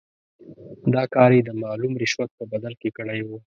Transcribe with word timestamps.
دا 0.93 1.03
کار 1.15 1.29
یې 1.37 1.41
د 1.45 1.49
معلوم 1.63 1.93
رشوت 2.01 2.29
په 2.39 2.43
بدل 2.51 2.73
کې 2.81 2.89
کړی 2.97 3.21
وو. 3.27 3.37